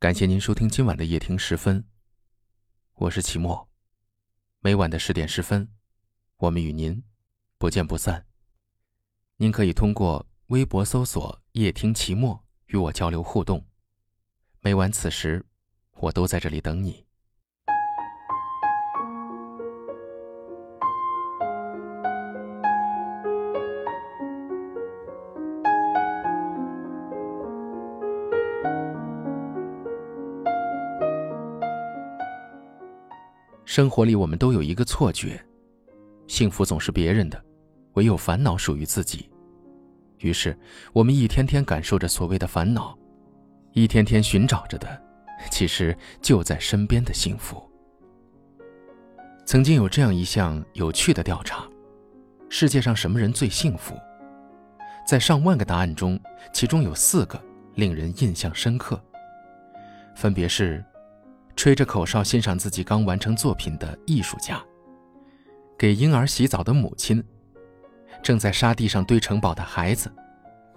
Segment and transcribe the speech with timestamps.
[0.00, 1.84] 感谢您收听今晚的夜听十分，
[2.94, 3.68] 我是齐墨。
[4.60, 5.72] 每晚的十点十分，
[6.36, 7.02] 我们与您
[7.58, 8.24] 不见不散。
[9.38, 13.66] 您可以通过微博搜索“夜听齐墨”与我交流互动。
[14.60, 15.44] 每晚此时，
[15.94, 17.07] 我都在这里等你。
[33.68, 35.38] 生活里，我们都有一个错觉：
[36.26, 37.38] 幸福总是别人的，
[37.92, 39.28] 唯有烦恼属于自己。
[40.20, 40.58] 于是，
[40.94, 42.98] 我们一天天感受着所谓的烦恼，
[43.74, 44.88] 一天天寻找着的，
[45.50, 47.62] 其实就在身边的幸福。
[49.44, 51.68] 曾经有这样一项有趣的调查：
[52.48, 53.94] 世界上什么人最幸福？
[55.06, 56.18] 在上万个答案中，
[56.54, 57.38] 其中有四个
[57.74, 58.98] 令人印象深刻，
[60.16, 60.82] 分别是。
[61.58, 64.62] 吹着口哨欣赏自己刚完成作品的艺术家，
[65.76, 67.20] 给婴儿洗澡的母亲，
[68.22, 70.08] 正在沙地上堆城堡的孩子，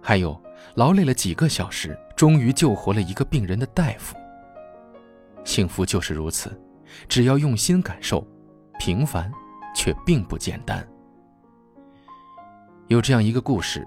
[0.00, 0.42] 还有
[0.76, 4.16] 劳累了几个小时终于救活了一个病人的大夫。
[5.44, 6.50] 幸福就是如此，
[7.06, 8.26] 只要用心感受，
[8.78, 9.30] 平凡
[9.76, 10.82] 却并不简单。
[12.88, 13.86] 有这样一个故事：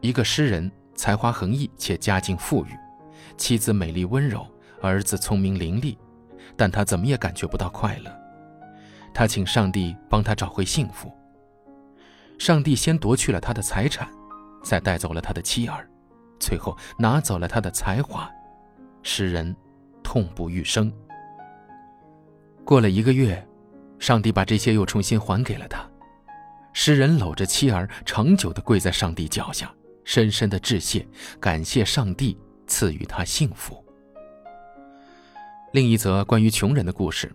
[0.00, 2.70] 一个诗人才华横溢且家境富裕，
[3.36, 4.46] 妻子美丽温柔，
[4.80, 5.96] 儿子聪明伶俐。
[6.56, 8.10] 但他怎么也感觉不到快乐。
[9.14, 11.12] 他请上帝帮他找回幸福。
[12.38, 14.08] 上帝先夺去了他的财产，
[14.62, 15.88] 再带走了他的妻儿，
[16.40, 18.30] 最后拿走了他的才华，
[19.02, 19.54] 诗人
[20.02, 20.92] 痛不欲生。
[22.64, 23.46] 过了一个月，
[23.98, 25.86] 上帝把这些又重新还给了他。
[26.72, 29.72] 诗人搂着妻儿，长久地跪在上帝脚下，
[30.04, 31.06] 深深地致谢，
[31.38, 33.84] 感谢上帝赐予他幸福。
[35.72, 37.34] 另一则关于穷人的故事：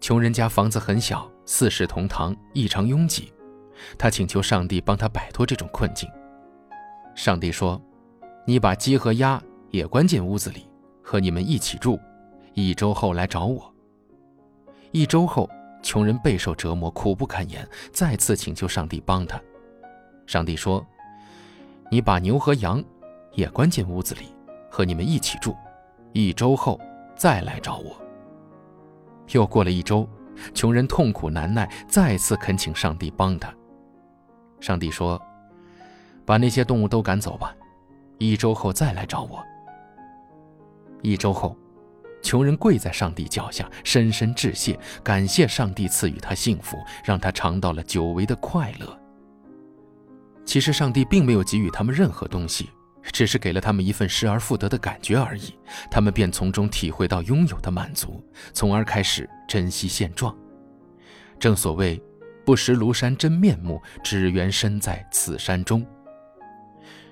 [0.00, 3.32] 穷人家房子很小，四世同堂，异常拥挤。
[3.98, 6.08] 他请求上帝帮他摆脱这种困境。
[7.16, 7.82] 上帝说
[8.46, 10.68] ：“你把鸡和鸭也关进屋子里，
[11.02, 11.98] 和你们一起住，
[12.54, 13.74] 一周后来找我。”
[14.92, 15.50] 一周后，
[15.82, 19.42] 穷人备受折磨，苦不堪言，再次请求上帝帮他。
[20.28, 20.86] 上帝说
[21.90, 22.80] ：“你把牛和羊
[23.32, 24.26] 也关进屋子里，
[24.70, 25.56] 和你们一起住，
[26.12, 26.80] 一周后。”
[27.16, 27.96] 再来找我。
[29.32, 30.08] 又过了一周，
[30.54, 33.52] 穷人痛苦难耐，再次恳请上帝帮他。
[34.60, 35.20] 上帝说
[36.24, 37.54] ：“把那些动物都赶走吧，
[38.18, 39.42] 一周后再来找我。”
[41.02, 41.56] 一周后，
[42.22, 48.98] 穷人跪在上帝脚下，深深致谢，感谢上帝赐予他幸福，让他尝到了久违的快乐。
[50.44, 52.70] 其实，上帝并没有给予他们任何东西。
[53.10, 55.54] 只是给了他们一份失而复得的感觉而已，
[55.90, 60.36] 他们便从中体会到拥有的满足，从而开始珍惜现状。
[61.40, 62.00] 正所谓
[62.46, 65.84] “不识庐山真面目，只缘身在此山中”。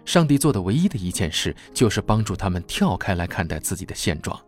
[0.05, 4.41] 上帝做的唯一的一件事，就是帮助他们跳开来看待自己的现状。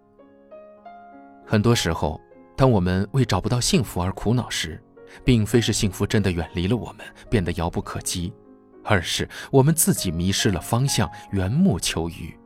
[1.44, 2.20] 很多时候，
[2.56, 4.82] 当我们为找不到幸福而苦恼时，
[5.24, 8.32] 并非是幸福真的远离了我们，变得遥不可及。
[8.84, 12.36] 而是我们自己迷失了方向，缘木求鱼。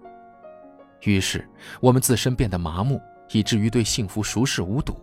[1.03, 1.49] 于是
[1.81, 4.97] 我们自身变得麻木，以至于对幸福熟视无睹。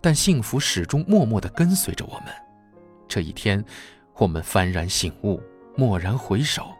[0.00, 2.28] 但幸福始终默默地跟随着我们。
[3.08, 3.64] 这一天，
[4.16, 5.42] 我们幡然醒悟，
[5.76, 6.72] 蓦然回首，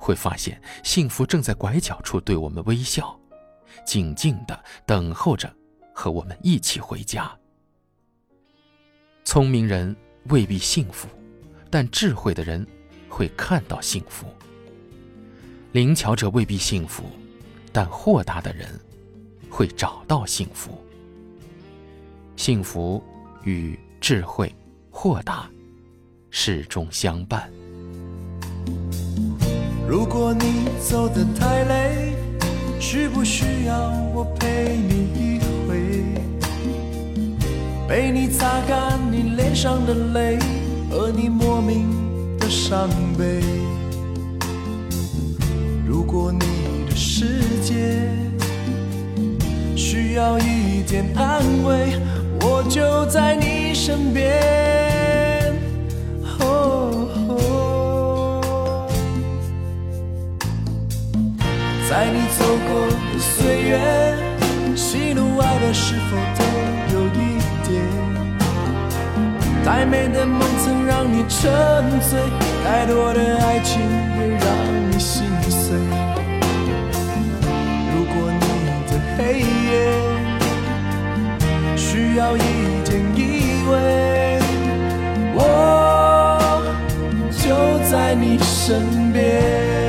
[0.00, 3.18] 会发现幸福正在拐角处对我们微笑，
[3.84, 5.54] 静静地等候着
[5.94, 7.30] 和我们一起回家。
[9.24, 9.94] 聪明人
[10.24, 11.08] 未必幸福，
[11.70, 12.66] 但智慧的人。
[13.12, 14.26] 会看到幸福。
[15.72, 17.04] 灵巧者未必幸福，
[17.70, 18.66] 但豁达的人
[19.50, 20.82] 会找到幸福。
[22.36, 23.04] 幸福
[23.44, 24.52] 与智慧、
[24.90, 25.46] 豁达
[26.30, 27.52] 始终相伴。
[29.86, 32.14] 如果你走得太累，
[32.80, 35.38] 需不需要我陪你一
[35.68, 36.02] 回？
[37.86, 40.38] 陪你擦干你脸上的泪，
[40.90, 42.01] 和你莫名。
[42.52, 43.40] 伤悲。
[45.86, 48.10] 如果你的世界
[49.74, 51.96] 需要一点安慰，
[52.42, 54.30] 我就在你身边。
[61.88, 62.70] 在你走过
[63.12, 63.72] 的岁月，
[64.74, 66.40] 喜怒哀乐是否都
[66.94, 67.18] 有一
[67.66, 67.70] 点？
[69.62, 70.40] 太美的梦
[71.02, 72.20] 让你沉醉
[72.64, 73.80] 再多的爱情
[74.20, 74.46] 也让
[74.88, 75.76] 你心碎。
[77.92, 78.46] 如果你
[78.86, 79.72] 的黑夜
[81.76, 82.40] 需要一
[82.84, 83.20] 点依
[83.68, 83.72] 偎
[85.34, 85.40] 我
[87.32, 87.48] 就
[87.90, 89.81] 在你身边。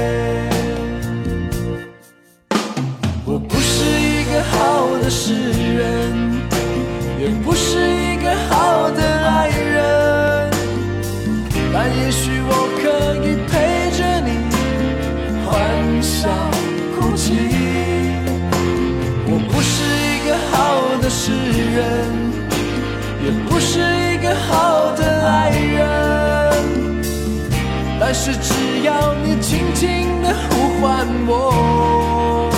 [28.14, 32.50] 是只要你轻轻的呼唤我，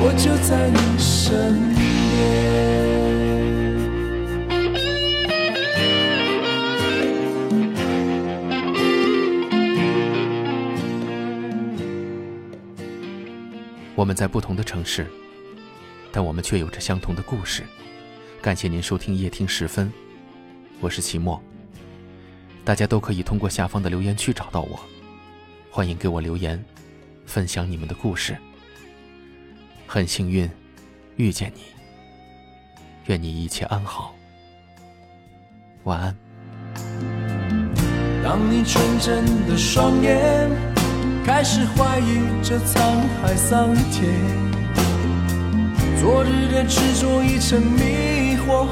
[0.00, 1.78] 我就在你身边。
[13.96, 15.04] 我们在不同的城市，
[16.12, 17.64] 但我们却有着相同的故事。
[18.40, 19.92] 感谢您收听夜听时分，
[20.80, 21.42] 我是齐墨。
[22.68, 24.78] 大家都可以通过下方的留言区找到我，
[25.70, 26.62] 欢迎给我留言，
[27.24, 28.36] 分享你们的故事。
[29.86, 30.46] 很幸运
[31.16, 31.62] 遇见你，
[33.06, 34.14] 愿你一切安好，
[35.84, 36.14] 晚安。
[38.22, 40.50] 当你纯真的双眼
[41.24, 42.82] 开始怀疑这沧
[43.22, 44.12] 海桑田，
[45.98, 48.68] 昨日的执着已成迷惑，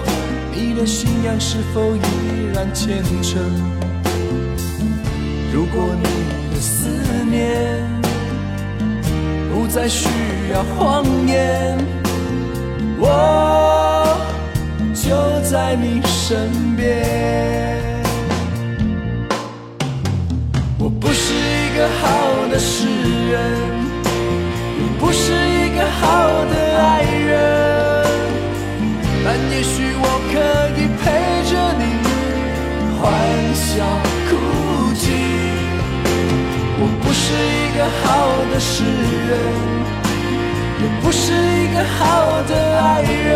[0.53, 3.39] 你的信仰是否依然虔诚？
[5.53, 6.05] 如果你
[6.55, 6.89] 的思
[7.31, 7.85] 念
[9.53, 10.09] 不再需
[10.55, 11.77] 要谎言，
[12.99, 14.17] 我
[14.95, 15.15] 就
[15.51, 17.05] 在你身边。
[20.79, 22.87] 我不是一个好的诗
[23.33, 23.53] 人，
[24.79, 27.37] 也不是一个好的爱人，
[29.23, 30.35] 但也许我可
[30.81, 31.05] 以陪
[33.57, 33.85] 笑
[34.29, 34.31] 哭
[34.95, 35.05] 泣。
[36.79, 38.05] 我不是一个好
[38.53, 38.85] 的诗
[39.29, 39.33] 人，
[40.83, 41.35] 也不是一
[41.73, 41.99] 个好
[42.47, 43.35] 的爱人，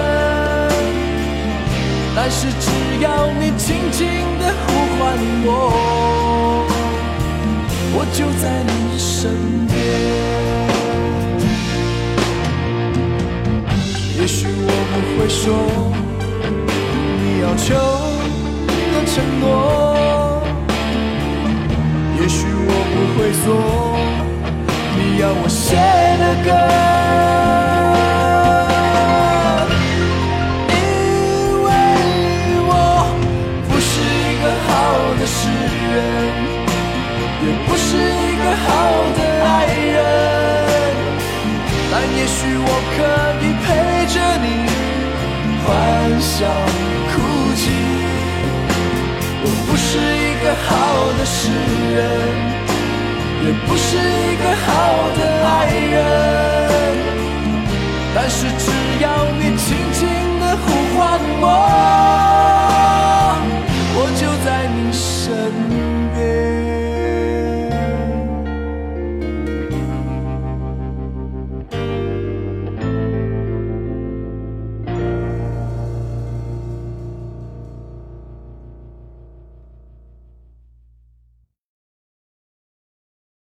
[2.14, 2.66] 但是只
[3.00, 3.06] 要
[3.40, 3.98] 你轻轻
[4.38, 4.68] 的呼
[4.98, 5.00] 唤
[5.46, 5.48] 我。
[7.92, 9.08] 我就在你身
[9.66, 9.74] 边。
[14.20, 15.42] 也许我不会说
[17.20, 17.66] 你要求
[18.92, 19.44] 的承诺，
[23.16, 23.46] 会做
[24.96, 25.76] 你要我写
[26.20, 26.48] 的歌，
[30.68, 30.76] 因
[31.64, 31.68] 为
[32.68, 32.70] 我
[33.68, 34.68] 不是一个好
[35.18, 35.38] 的诗
[35.92, 35.94] 人。
[37.42, 37.98] 也不是一
[38.36, 38.68] 个好
[39.16, 39.96] 的爱人，
[41.90, 42.98] 但也许我可
[43.40, 43.66] 以陪
[44.12, 44.14] 着
[44.44, 44.46] 你
[45.64, 45.66] 欢
[46.20, 46.36] 笑
[47.08, 47.10] 哭
[47.56, 47.62] 泣。
[49.42, 50.68] 我不是一个好
[51.16, 51.38] 的诗
[51.96, 51.99] 人，
[53.52, 54.09] 不是